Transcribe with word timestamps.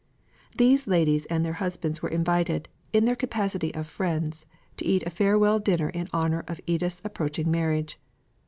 These 0.57 0.87
ladies 0.87 1.27
and 1.27 1.45
their 1.45 1.53
husbands 1.61 2.01
were 2.01 2.09
invited 2.09 2.67
in 2.91 3.05
their 3.05 3.15
capacity 3.15 3.71
of 3.75 3.85
friends, 3.85 4.47
to 4.77 4.85
eat 4.87 5.03
a 5.05 5.11
farewell 5.11 5.59
dinner 5.59 5.89
in 5.89 6.07
honour 6.11 6.43
of 6.47 6.59
Edith's 6.65 7.01
approaching 7.05 7.51
marriage. 7.51 7.99